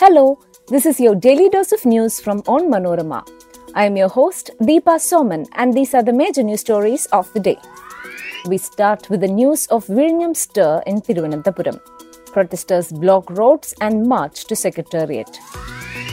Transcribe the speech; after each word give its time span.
Hello, 0.00 0.38
this 0.68 0.86
is 0.86 1.00
your 1.00 1.16
daily 1.16 1.48
dose 1.48 1.72
of 1.72 1.84
news 1.84 2.20
from 2.20 2.40
Onmanorama. 2.42 3.28
I 3.74 3.86
am 3.86 3.96
your 3.96 4.08
host, 4.08 4.52
Deepa 4.60 4.94
Soman, 5.00 5.48
and 5.56 5.74
these 5.74 5.92
are 5.92 6.04
the 6.04 6.12
major 6.12 6.44
news 6.44 6.60
stories 6.60 7.06
of 7.06 7.32
the 7.32 7.40
day. 7.40 7.58
We 8.46 8.58
start 8.58 9.10
with 9.10 9.22
the 9.22 9.26
news 9.26 9.66
of 9.66 9.86
Vizhinjam 9.86 10.36
stir 10.36 10.84
in 10.86 11.00
Thiruvananthapuram. 11.00 11.80
Protesters 12.26 12.92
block 12.92 13.28
roads 13.30 13.74
and 13.80 14.06
march 14.06 14.44
to 14.44 14.54
Secretariat. 14.54 15.36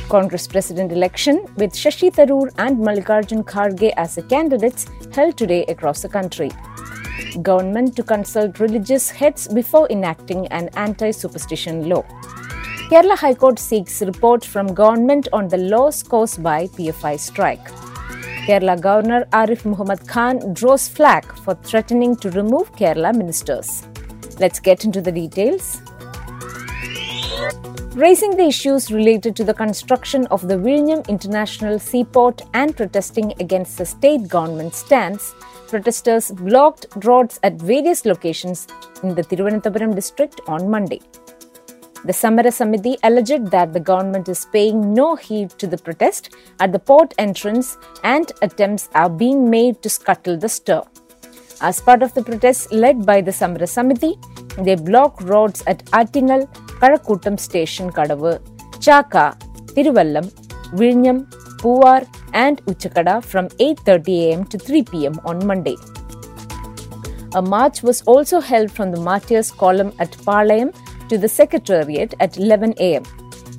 Congress 0.09 0.47
president 0.47 0.91
election 0.91 1.45
with 1.57 1.71
Shashi 1.73 2.11
Tharoor 2.11 2.49
and 2.57 2.79
Mallikarjun 2.79 3.43
Kharge 3.43 3.93
as 3.97 4.15
the 4.15 4.23
candidates 4.23 4.87
held 5.13 5.37
today 5.37 5.63
across 5.65 6.01
the 6.01 6.09
country. 6.09 6.49
Government 7.43 7.95
to 7.97 8.01
consult 8.01 8.59
religious 8.59 9.11
heads 9.11 9.47
before 9.47 9.87
enacting 9.91 10.47
an 10.47 10.69
anti-superstition 10.73 11.87
law. 11.87 12.03
Kerala 12.89 13.17
High 13.17 13.33
Court 13.33 13.57
seeks 13.57 14.03
report 14.03 14.45
from 14.45 14.71
government 14.71 15.27
on 15.33 15.47
the 15.47 15.57
loss 15.57 16.03
caused 16.03 16.43
by 16.43 16.67
PFI 16.67 17.19
strike. 17.19 17.65
Kerala 18.45 18.79
Governor 18.79 19.25
Arif 19.33 19.65
Muhammad 19.65 20.07
Khan 20.07 20.53
draws 20.53 20.87
flack 20.87 21.25
for 21.37 21.55
threatening 21.55 22.15
to 22.17 22.29
remove 22.29 22.71
Kerala 22.73 23.11
ministers. 23.15 23.87
Let's 24.39 24.59
get 24.59 24.85
into 24.85 25.01
the 25.01 25.11
details. 25.11 25.81
Raising 27.95 28.37
the 28.37 28.45
issues 28.45 28.91
related 28.91 29.35
to 29.37 29.43
the 29.43 29.53
construction 29.55 30.27
of 30.27 30.47
the 30.47 30.55
Vizhinjam 30.55 31.07
International 31.07 31.79
Seaport 31.79 32.43
and 32.53 32.77
protesting 32.77 33.33
against 33.39 33.79
the 33.79 33.85
state 33.87 34.27
government 34.27 34.75
stance, 34.75 35.33
protesters 35.67 36.29
blocked 36.29 36.85
roads 37.03 37.39
at 37.41 37.53
various 37.53 38.05
locations 38.05 38.67
in 39.01 39.15
the 39.15 39.23
Thiruvananthapuram 39.23 39.95
district 39.95 40.39
on 40.45 40.69
Monday. 40.69 41.01
The 42.07 42.13
Samara 42.13 42.51
Samiti 42.51 42.97
alleged 43.01 43.49
that 43.49 43.73
the 43.73 43.79
government 43.79 44.29
is 44.29 44.45
paying 44.53 44.93
no 44.93 45.15
heed 45.15 45.49
to 45.61 45.65
the 45.65 45.77
protest 45.77 46.35
at 46.59 46.71
the 46.71 46.77
port 46.77 47.15
entrance 47.17 47.77
and 48.03 48.31
attempts 48.43 48.89
are 48.93 49.09
being 49.09 49.49
made 49.49 49.81
to 49.81 49.89
scuttle 49.89 50.37
the 50.37 50.47
stir. 50.47 50.83
As 51.61 51.81
part 51.81 52.03
of 52.03 52.13
the 52.13 52.21
protest 52.21 52.71
led 52.71 53.07
by 53.07 53.21
the 53.21 53.31
Samara 53.31 53.65
Samiti, 53.65 54.13
they 54.63 54.75
block 54.75 55.19
roads 55.21 55.63
at 55.65 55.83
Attingal, 55.85 56.45
Kazhakoottam 56.79 57.39
Station 57.39 57.89
Kadavu, 57.91 58.39
Chaka, 58.79 59.35
Thiruvallam, 59.73 60.29
Vizhinjam, 60.77 61.27
Puvar 61.57 62.07
and 62.33 62.63
Uchakada 62.67 63.23
from 63.23 63.47
8.30 63.49 64.33
am 64.33 64.45
to 64.45 64.59
3 64.59 64.83
pm 64.83 65.19
on 65.25 65.43
Monday. 65.47 65.75
A 67.33 67.41
march 67.41 67.81
was 67.81 68.03
also 68.03 68.39
held 68.39 68.71
from 68.71 68.91
the 68.91 68.99
Martyrs 68.99 69.49
column 69.51 69.91
at 69.97 70.11
Palayam 70.11 70.71
to 71.09 71.17
the 71.17 71.27
Secretariat 71.27 72.13
at 72.19 72.37
11 72.37 72.73
am. 72.79 73.03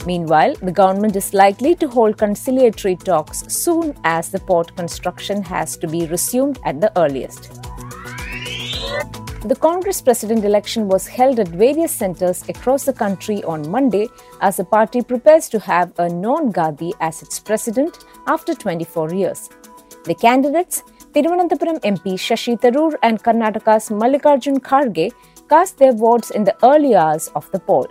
Meanwhile, 0.07 0.55
the 0.63 0.73
government 0.73 1.17
is 1.17 1.35
likely 1.35 1.75
to 1.77 1.89
hold 1.89 2.17
conciliatory 2.17 2.97
talks 2.97 3.43
soon 3.49 3.95
as 4.05 4.31
the 4.31 4.39
port 4.39 4.77
construction 4.77 5.43
has 5.43 5.77
to 5.79 5.89
be 5.89 6.07
resumed 6.07 6.59
at 6.65 6.81
the 6.81 6.93
earliest. 6.99 7.53
The 9.45 9.57
Congress 9.61 10.01
president 10.01 10.45
election 10.45 10.89
was 10.89 11.07
held 11.07 11.39
at 11.39 11.49
various 11.49 11.93
centres 11.93 12.43
across 12.49 12.85
the 12.85 12.93
country 12.93 13.45
on 13.45 13.71
Monday 13.71 14.09
as 14.41 14.57
the 14.57 14.65
party 14.65 15.03
prepares 15.03 15.49
to 15.51 15.61
have 15.61 15.93
a 15.99 16.09
non 16.09 16.51
Gandhi 16.51 16.93
as 17.01 17.23
its 17.23 17.39
president 17.39 18.05
after 18.27 18.55
24 18.55 19.15
years. 19.15 19.49
The 20.05 20.15
candidates, 20.15 20.83
Thiruvananthapuram 21.13 21.81
MP 21.83 22.15
Shashi 22.15 22.61
Tharoor 22.61 22.97
and 23.03 23.23
Karnataka's 23.23 23.89
Mallikarjun 23.89 24.59
Kharge, 24.59 25.13
cast 25.49 25.79
their 25.79 25.93
votes 25.93 26.31
in 26.31 26.45
the 26.45 26.57
early 26.65 26.95
hours 26.95 27.29
of 27.35 27.51
the 27.53 27.59
poll. 27.59 27.87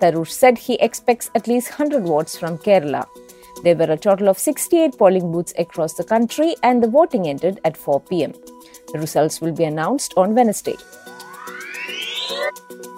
Tharoor 0.00 0.28
said 0.28 0.58
he 0.58 0.74
expects 0.74 1.30
at 1.34 1.48
least 1.48 1.78
100 1.78 2.06
votes 2.06 2.36
from 2.36 2.58
Kerala. 2.58 3.06
There 3.62 3.76
were 3.76 3.92
a 3.92 3.96
total 3.96 4.28
of 4.28 4.38
68 4.38 4.98
polling 4.98 5.32
booths 5.32 5.54
across 5.58 5.94
the 5.94 6.04
country 6.04 6.56
and 6.62 6.82
the 6.82 6.88
voting 6.88 7.28
ended 7.28 7.60
at 7.64 7.76
4 7.76 8.00
pm. 8.00 8.32
The 8.92 8.98
results 8.98 9.40
will 9.40 9.52
be 9.52 9.64
announced 9.64 10.12
on 10.16 10.34
Wednesday. 10.34 10.76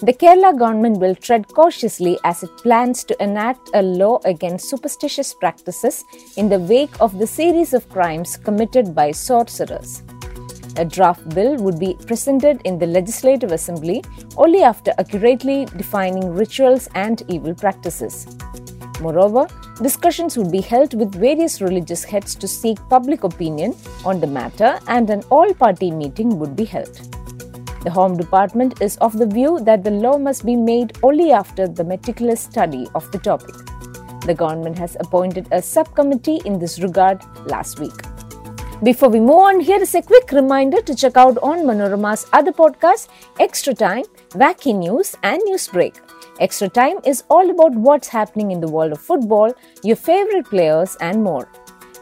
The 0.02 0.12
Kerala 0.12 0.58
government 0.58 0.98
will 0.98 1.14
tread 1.14 1.48
cautiously 1.48 2.18
as 2.22 2.42
it 2.42 2.50
plans 2.58 3.02
to 3.04 3.22
enact 3.22 3.70
a 3.72 3.82
law 3.82 4.20
against 4.24 4.68
superstitious 4.68 5.32
practices 5.32 6.04
in 6.36 6.48
the 6.50 6.58
wake 6.58 7.00
of 7.00 7.18
the 7.18 7.26
series 7.26 7.72
of 7.72 7.88
crimes 7.88 8.36
committed 8.36 8.94
by 8.94 9.12
sorcerers. 9.12 10.02
A 10.78 10.84
draft 10.84 11.26
bill 11.30 11.56
would 11.56 11.78
be 11.78 11.96
presented 12.06 12.60
in 12.64 12.78
the 12.78 12.86
Legislative 12.86 13.50
Assembly 13.52 14.04
only 14.36 14.62
after 14.62 14.92
accurately 14.98 15.64
defining 15.76 16.34
rituals 16.34 16.88
and 16.94 17.22
evil 17.28 17.54
practices. 17.54 18.26
Moreover, 19.00 19.46
discussions 19.82 20.36
would 20.36 20.50
be 20.50 20.60
held 20.60 20.92
with 20.92 21.14
various 21.14 21.60
religious 21.60 22.04
heads 22.04 22.34
to 22.34 22.48
seek 22.48 22.78
public 22.90 23.24
opinion 23.24 23.74
on 24.04 24.20
the 24.20 24.26
matter, 24.26 24.78
and 24.88 25.08
an 25.10 25.22
all 25.30 25.52
party 25.54 25.90
meeting 25.90 26.38
would 26.38 26.56
be 26.56 26.64
held. 26.64 26.94
The 27.82 27.90
Home 27.90 28.16
Department 28.16 28.82
is 28.82 28.96
of 28.98 29.16
the 29.16 29.26
view 29.26 29.60
that 29.60 29.84
the 29.84 29.90
law 29.90 30.18
must 30.18 30.44
be 30.44 30.56
made 30.56 30.98
only 31.02 31.30
after 31.30 31.68
the 31.68 31.84
meticulous 31.84 32.40
study 32.40 32.86
of 32.94 33.10
the 33.12 33.18
topic. 33.18 33.54
The 34.26 34.34
government 34.34 34.76
has 34.78 34.96
appointed 34.98 35.46
a 35.52 35.62
subcommittee 35.62 36.40
in 36.44 36.58
this 36.58 36.80
regard 36.80 37.22
last 37.46 37.78
week. 37.78 37.94
Before 38.82 39.08
we 39.08 39.20
move 39.20 39.30
on, 39.30 39.60
here 39.60 39.80
is 39.80 39.94
a 39.94 40.02
quick 40.02 40.30
reminder 40.32 40.82
to 40.82 40.94
check 40.94 41.16
out 41.16 41.36
Onmanorama's 41.36 42.26
other 42.34 42.52
podcasts, 42.52 43.08
Extra 43.40 43.72
Time, 43.72 44.04
Wacky 44.32 44.76
News, 44.76 45.16
and 45.22 45.40
Newsbreak. 45.48 45.96
Extra 46.40 46.68
Time 46.68 46.98
is 47.02 47.24
all 47.30 47.48
about 47.48 47.72
what's 47.74 48.08
happening 48.08 48.50
in 48.50 48.60
the 48.60 48.68
world 48.68 48.92
of 48.92 49.00
football, 49.00 49.50
your 49.82 49.96
favorite 49.96 50.44
players, 50.44 50.94
and 51.00 51.24
more. 51.24 51.48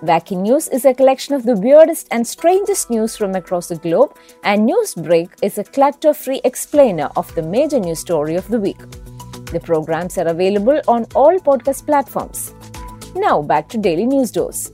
Wacky 0.02 0.36
News 0.36 0.66
is 0.66 0.84
a 0.84 0.92
collection 0.92 1.36
of 1.36 1.44
the 1.44 1.54
weirdest 1.54 2.08
and 2.10 2.26
strangest 2.26 2.90
news 2.90 3.16
from 3.16 3.36
across 3.36 3.68
the 3.68 3.76
globe, 3.76 4.16
and 4.42 4.68
Newsbreak 4.68 5.30
is 5.42 5.58
a 5.58 5.64
clutter 5.64 6.12
free 6.12 6.40
explainer 6.42 7.08
of 7.14 7.32
the 7.36 7.42
major 7.42 7.78
news 7.78 8.00
story 8.00 8.34
of 8.34 8.48
the 8.48 8.58
week. 8.58 8.82
The 9.52 9.60
programs 9.62 10.18
are 10.18 10.26
available 10.26 10.80
on 10.88 11.06
all 11.14 11.38
podcast 11.38 11.86
platforms. 11.86 12.52
Now 13.14 13.42
back 13.42 13.68
to 13.68 13.78
Daily 13.78 14.06
News 14.06 14.32
Dose. 14.32 14.72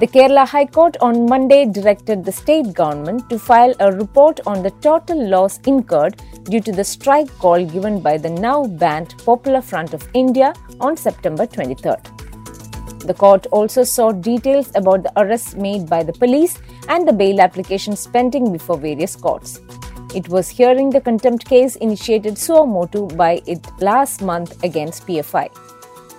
The 0.00 0.06
Kerala 0.06 0.48
High 0.48 0.64
Court 0.64 0.96
on 1.02 1.26
Monday 1.26 1.66
directed 1.66 2.24
the 2.24 2.32
state 2.32 2.72
government 2.72 3.28
to 3.28 3.38
file 3.38 3.74
a 3.78 3.92
report 3.92 4.40
on 4.46 4.62
the 4.62 4.70
total 4.80 5.28
loss 5.28 5.60
incurred 5.66 6.16
due 6.44 6.62
to 6.62 6.72
the 6.72 6.82
strike 6.82 7.28
call 7.38 7.62
given 7.62 8.00
by 8.00 8.16
the 8.16 8.30
now 8.30 8.64
banned 8.64 9.14
Popular 9.18 9.60
Front 9.60 9.92
of 9.92 10.08
India 10.14 10.54
on 10.80 10.96
September 10.96 11.46
23rd. 11.46 12.08
The 13.06 13.12
court 13.12 13.46
also 13.50 13.84
sought 13.84 14.22
details 14.22 14.72
about 14.74 15.02
the 15.02 15.12
arrests 15.20 15.54
made 15.56 15.90
by 15.90 16.02
the 16.02 16.14
police 16.14 16.58
and 16.88 17.06
the 17.06 17.12
bail 17.12 17.42
applications 17.42 18.06
pending 18.06 18.50
before 18.50 18.78
various 18.78 19.14
courts. 19.14 19.60
It 20.14 20.26
was 20.30 20.48
hearing 20.48 20.88
the 20.88 21.02
contempt 21.02 21.44
case 21.44 21.76
initiated 21.76 22.38
suo 22.38 22.64
motu 22.64 23.08
by 23.08 23.42
it 23.46 23.66
last 23.78 24.22
month 24.22 24.64
against 24.64 25.06
PFI. 25.06 25.50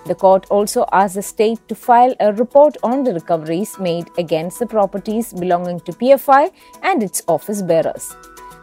The 0.06 0.14
court 0.14 0.46
also 0.50 0.84
asked 0.92 1.14
the 1.14 1.22
state 1.22 1.66
to 1.68 1.74
file 1.74 2.14
a 2.20 2.32
report 2.32 2.76
on 2.82 3.04
the 3.04 3.14
recoveries 3.14 3.78
made 3.78 4.08
against 4.18 4.58
the 4.58 4.66
properties 4.66 5.32
belonging 5.32 5.80
to 5.80 5.92
PFI 5.92 6.52
and 6.82 7.02
its 7.02 7.22
office 7.26 7.62
bearers. 7.62 8.14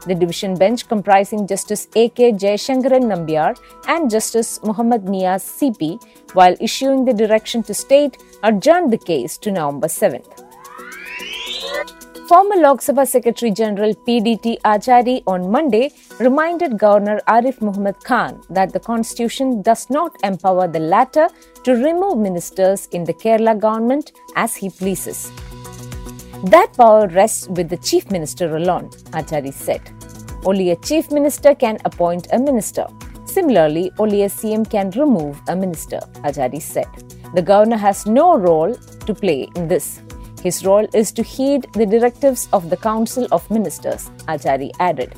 The 0.06 0.16
division 0.16 0.56
bench 0.56 0.88
comprising 0.88 1.47
Justice 1.47 1.88
A.K. 1.96 2.34
Jayashankaran 2.34 3.06
Nambiar 3.06 3.56
and 3.88 4.09
Justice 4.09 4.59
Muhammad 4.63 5.06
Niaz 5.06 5.44
CP, 5.57 6.03
while 6.34 6.56
issuing 6.59 7.06
the 7.06 7.13
direction 7.13 7.62
to 7.63 7.73
state, 7.73 8.18
adjourned 8.44 8.91
the 8.91 8.97
case 8.97 9.37
to 9.37 9.52
November 9.52 9.87
7th. 9.87 10.50
Former 12.31 12.55
Lok 12.55 12.79
Sabha 12.79 13.05
Secretary 13.05 13.51
General 13.51 13.93
PDT 13.93 14.61
Achari 14.61 15.22
on 15.28 15.51
Monday 15.51 15.91
reminded 16.17 16.78
Governor 16.79 17.19
Arif 17.28 17.59
Muhammad 17.59 17.97
Khan 18.05 18.39
that 18.49 18.72
the 18.72 18.79
constitution 18.79 19.61
does 19.61 19.89
not 19.89 20.16
empower 20.23 20.66
the 20.66 20.79
latter 20.79 21.28
to 21.66 21.73
remove 21.73 22.17
ministers 22.17 22.87
in 22.93 23.03
the 23.03 23.13
Kerala 23.13 23.59
government 23.59 24.13
as 24.37 24.55
he 24.55 24.69
pleases. 24.69 25.29
That 26.45 26.72
power 26.78 27.09
rests 27.09 27.49
with 27.49 27.67
the 27.67 27.75
chief 27.75 28.09
minister 28.09 28.55
alone, 28.55 28.91
Achari 29.19 29.53
said. 29.53 29.81
Only 30.45 30.69
a 30.72 30.77
chief 30.77 31.11
minister 31.11 31.53
can 31.53 31.79
appoint 31.84 32.29
a 32.31 32.39
minister. 32.39 32.85
Similarly, 33.25 33.91
only 33.99 34.23
a 34.23 34.29
CM 34.29 34.63
can 34.69 34.91
remove 34.91 35.41
a 35.49 35.55
minister, 35.57 35.99
Achari 36.23 36.61
said. 36.61 36.87
The 37.35 37.41
governor 37.41 37.75
has 37.75 38.05
no 38.05 38.37
role 38.37 38.73
to 38.73 39.13
play 39.13 39.49
in 39.57 39.67
this. 39.67 40.01
His 40.43 40.66
role 40.66 40.88
is 40.93 41.11
to 41.14 41.23
heed 41.23 41.67
the 41.73 41.85
directives 41.85 42.47
of 42.52 42.70
the 42.70 42.78
Council 42.78 43.28
of 43.32 43.49
Ministers, 43.52 44.09
Achari 44.28 44.72
added. 44.79 45.14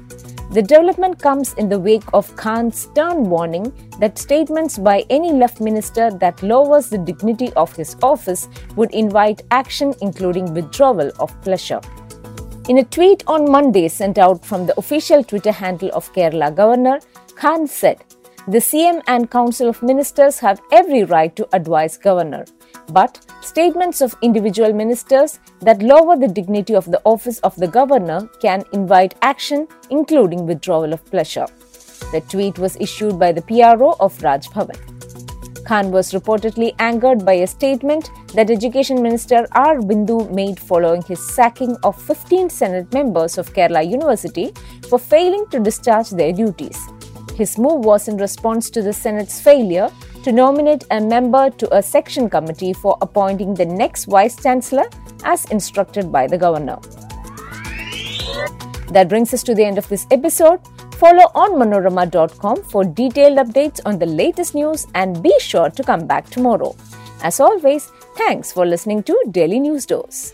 The 0.51 0.61
development 0.61 1.19
comes 1.19 1.53
in 1.53 1.69
the 1.69 1.79
wake 1.79 2.03
of 2.13 2.35
Khan's 2.35 2.77
stern 2.77 3.29
warning 3.29 3.73
that 3.99 4.19
statements 4.19 4.77
by 4.77 5.03
any 5.09 5.31
left 5.31 5.61
minister 5.61 6.11
that 6.11 6.43
lowers 6.43 6.89
the 6.89 6.97
dignity 6.97 7.51
of 7.53 7.75
his 7.75 7.95
office 8.03 8.47
would 8.75 8.91
invite 8.91 9.41
action, 9.49 9.95
including 10.01 10.53
withdrawal 10.53 11.11
of 11.19 11.41
pleasure. 11.41 11.81
In 12.69 12.77
a 12.77 12.83
tweet 12.83 13.23
on 13.27 13.49
Monday 13.49 13.87
sent 13.87 14.17
out 14.17 14.45
from 14.45 14.67
the 14.67 14.77
official 14.77 15.23
Twitter 15.23 15.51
handle 15.51 15.89
of 15.93 16.13
Kerala 16.13 16.55
Governor, 16.55 16.99
Khan 17.35 17.65
said, 17.65 18.03
The 18.47 18.59
CM 18.59 19.01
and 19.07 19.31
Council 19.31 19.69
of 19.69 19.81
Ministers 19.81 20.37
have 20.39 20.61
every 20.71 21.03
right 21.03 21.35
to 21.35 21.47
advise 21.53 21.97
governor. 21.97 22.45
But 22.89 23.25
statements 23.43 24.01
of 24.01 24.15
individual 24.21 24.73
ministers 24.73 25.39
that 25.61 25.81
lower 25.81 26.17
the 26.17 26.27
dignity 26.27 26.75
of 26.75 26.85
the 26.85 27.01
office 27.03 27.39
of 27.39 27.55
the 27.55 27.67
governor 27.67 28.29
can 28.41 28.63
invite 28.73 29.15
action, 29.21 29.67
including 29.89 30.45
withdrawal 30.45 30.93
of 30.93 31.05
pleasure. 31.05 31.47
The 32.11 32.21
tweet 32.29 32.59
was 32.59 32.75
issued 32.77 33.19
by 33.19 33.31
the 33.31 33.41
PRO 33.41 33.95
of 33.99 34.21
Raj 34.21 34.47
Bhavan. 34.49 34.93
Khan 35.65 35.91
was 35.91 36.11
reportedly 36.11 36.75
angered 36.79 37.25
by 37.25 37.33
a 37.33 37.47
statement 37.47 38.09
that 38.33 38.49
Education 38.49 39.01
Minister 39.01 39.47
R. 39.53 39.77
Bindu 39.77 40.29
made 40.31 40.59
following 40.59 41.01
his 41.03 41.25
sacking 41.35 41.77
of 41.83 42.01
15 42.01 42.49
Senate 42.49 42.93
members 42.93 43.37
of 43.37 43.53
Kerala 43.53 43.89
University 43.89 44.51
for 44.89 44.99
failing 44.99 45.45
to 45.51 45.59
discharge 45.59 46.09
their 46.09 46.33
duties. 46.33 46.77
His 47.35 47.57
move 47.57 47.85
was 47.85 48.07
in 48.07 48.17
response 48.17 48.69
to 48.71 48.81
the 48.81 48.93
Senate's 48.93 49.39
failure 49.39 49.89
to 50.23 50.31
nominate 50.31 50.85
a 50.91 50.99
member 50.99 51.49
to 51.49 51.75
a 51.75 51.81
section 51.81 52.29
committee 52.29 52.73
for 52.73 52.97
appointing 53.01 53.53
the 53.53 53.65
next 53.65 54.05
Vice 54.05 54.35
Chancellor 54.41 54.85
as 55.23 55.45
instructed 55.45 56.11
by 56.11 56.27
the 56.27 56.37
Governor. 56.37 56.79
That 58.89 59.09
brings 59.09 59.33
us 59.33 59.43
to 59.43 59.55
the 59.55 59.65
end 59.65 59.77
of 59.77 59.87
this 59.89 60.05
episode. 60.11 60.59
Follow 60.95 61.25
onmanorama.com 61.35 62.63
for 62.63 62.83
detailed 62.83 63.37
updates 63.39 63.81
on 63.85 63.99
the 63.99 64.05
latest 64.05 64.55
news 64.55 64.87
and 64.95 65.21
be 65.21 65.33
sure 65.39 65.69
to 65.69 65.83
come 65.83 66.07
back 66.07 66.29
tomorrow. 66.29 66.75
As 67.21 67.39
always, 67.39 67.91
thanks 68.15 68.51
for 68.51 68.65
listening 68.65 69.03
to 69.03 69.17
Daily 69.31 69.59
News 69.59 69.85
Dose. 69.85 70.33